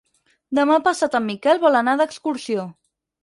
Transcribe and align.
Demà 0.59 0.77
passat 0.87 1.17
en 1.19 1.27
Miquel 1.27 1.61
vol 1.65 1.79
anar 1.81 1.95
d'excursió. 2.01 2.65